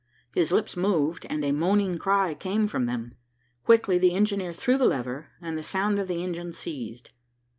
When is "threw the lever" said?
4.51-5.29